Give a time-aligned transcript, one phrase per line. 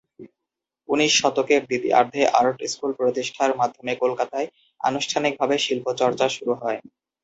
[0.89, 4.47] উনিশ শতকের দ্বিতীয়ার্ধে আর্ট স্কুল প্রতিষ্ঠার মাধ্যমে কলকাতায়
[4.81, 6.79] আনুষ্ঠানিকভাবে শিল্প চর্চা শুরু হয়।